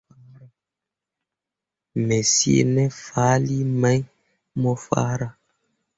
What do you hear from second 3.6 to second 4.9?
mai mo